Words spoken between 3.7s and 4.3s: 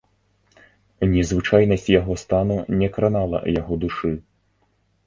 душы.